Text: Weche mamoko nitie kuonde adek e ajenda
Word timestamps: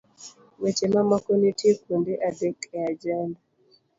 Weche 0.61 0.85
mamoko 0.93 1.29
nitie 1.39 1.71
kuonde 1.81 2.13
adek 2.27 2.59
e 2.77 2.77
ajenda 2.89 3.39